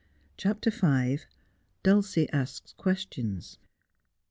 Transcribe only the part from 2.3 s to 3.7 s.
ASKS QUESTIONS.